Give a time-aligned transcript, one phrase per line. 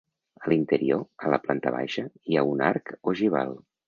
[0.43, 3.53] A l'interior, a la planta baixa, hi ha un arc ogival.